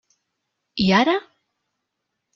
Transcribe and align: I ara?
I 0.85 0.87
ara? 1.01 1.15